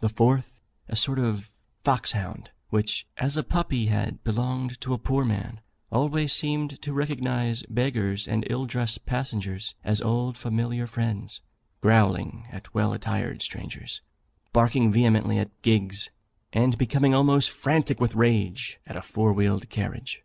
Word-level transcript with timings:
The 0.00 0.10
fourth, 0.10 0.60
a 0.88 0.94
sort 0.94 1.18
of 1.18 1.50
fox 1.82 2.12
hound, 2.12 2.50
which, 2.68 3.06
as 3.16 3.38
a 3.38 3.42
puppy, 3.42 3.86
had 3.86 4.22
belonged 4.22 4.78
to 4.82 4.92
a 4.92 4.98
poor 4.98 5.24
man, 5.24 5.62
always 5.90 6.34
seemed 6.34 6.82
to 6.82 6.92
recognise 6.92 7.62
beggars 7.70 8.28
and 8.28 8.46
ill 8.50 8.66
dressed 8.66 9.06
passengers 9.06 9.74
as 9.82 10.02
old 10.02 10.36
familiar 10.36 10.86
friends, 10.86 11.40
growling 11.80 12.48
at 12.52 12.74
well 12.74 12.92
attired 12.92 13.40
strangers, 13.40 14.02
barking 14.52 14.92
vehemently 14.92 15.38
at 15.38 15.62
gigs, 15.62 16.10
and 16.52 16.76
becoming 16.76 17.14
almost 17.14 17.48
frantic 17.48 17.98
with 17.98 18.14
rage 18.14 18.78
at 18.86 18.98
a 18.98 19.00
four 19.00 19.32
wheeled 19.32 19.70
carriage. 19.70 20.22